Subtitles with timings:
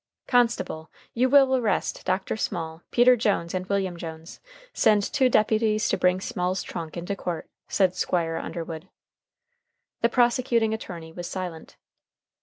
[0.25, 2.35] "Constable, you will arrest Dr.
[2.35, 4.39] Small, Peter Jones, and William Jones.
[4.73, 8.89] Send two deputies to bring Small's trunk into court," said Squire Underwood.
[10.01, 11.77] The prosecuting attorney was silent.